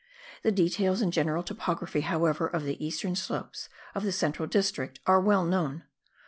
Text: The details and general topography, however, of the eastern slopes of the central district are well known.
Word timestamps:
The 0.41 0.51
details 0.51 0.99
and 1.03 1.13
general 1.13 1.43
topography, 1.43 2.01
however, 2.01 2.47
of 2.47 2.63
the 2.63 2.83
eastern 2.83 3.15
slopes 3.15 3.69
of 3.93 4.01
the 4.01 4.11
central 4.11 4.47
district 4.47 4.99
are 5.05 5.21
well 5.21 5.45
known. 5.45 5.83